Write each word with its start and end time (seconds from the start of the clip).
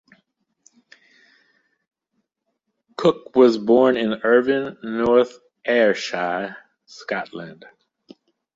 Cook 2.97 3.35
was 3.35 3.59
born 3.59 3.97
in 3.97 4.13
Irvine, 4.23 4.75
North 4.81 5.37
Ayrshire, 5.63 6.57
Scotland. 6.87 7.65